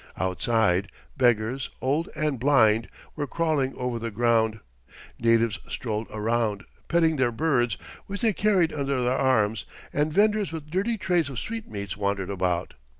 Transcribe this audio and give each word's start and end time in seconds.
Outside, 0.17 0.91
beggars, 1.15 1.69
old 1.79 2.09
and 2.15 2.39
blind, 2.39 2.89
were 3.15 3.27
crawling 3.27 3.75
over 3.75 3.99
the 3.99 4.09
ground; 4.09 4.59
natives 5.19 5.59
strolled 5.69 6.07
around, 6.09 6.63
petting 6.87 7.17
their 7.17 7.31
birds, 7.31 7.77
which 8.07 8.21
they 8.21 8.33
carried 8.33 8.73
under 8.73 9.03
their 9.03 9.13
arms; 9.15 9.65
and 9.93 10.11
vendors 10.11 10.51
with 10.51 10.71
dirty 10.71 10.97
trays 10.97 11.29
of 11.29 11.37
sweetmeats 11.37 11.97
wandered 11.97 12.31
about. 12.31 12.73